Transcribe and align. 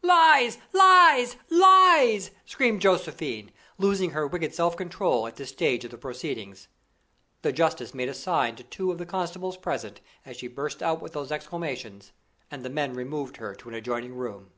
"Lies! 0.00 0.56
lies! 0.72 1.36
lies!" 1.50 2.30
screamed 2.46 2.80
Josephine, 2.80 3.52
losing 3.76 4.12
her 4.12 4.26
wicked 4.26 4.54
self 4.54 4.74
control 4.74 5.26
at 5.26 5.36
this 5.36 5.50
stage 5.50 5.84
of 5.84 5.90
the 5.90 5.98
proceedings. 5.98 6.68
The 7.42 7.52
justice 7.52 7.92
made 7.92 8.08
a 8.08 8.14
sign 8.14 8.56
to 8.56 8.62
two 8.64 8.90
of 8.90 8.96
the 8.96 9.04
constables 9.04 9.58
present 9.58 10.00
as 10.24 10.38
she 10.38 10.48
burst 10.48 10.82
out 10.82 11.02
with 11.02 11.12
those 11.12 11.30
exclamations, 11.30 12.12
and 12.50 12.64
the 12.64 12.70
men 12.70 12.94
removed 12.94 13.36
her 13.36 13.54
to 13.56 13.68
an 13.68 13.74
adjoining 13.74 14.14
room. 14.14 14.52